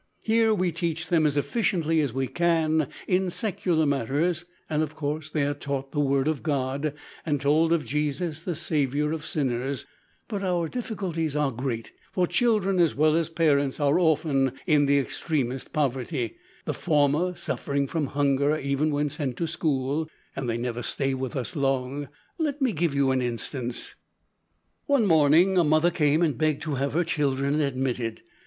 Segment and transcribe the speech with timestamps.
[0.23, 5.29] Here we teach them as efficiently as we can in secular matters, and of course
[5.29, 9.85] they are taught the Word of God, and told of Jesus the Saviour of sinners;
[10.27, 15.71] but our difficulties are great, for children as well as parents are often in extremest
[15.71, 21.13] poverty, the former suffering from hunger even when sent to school and they never stay
[21.13, 22.07] with us long.
[22.39, 23.93] Let me give you an instance:
[24.87, 28.23] "One morning a mother came and begged to have her children admitted.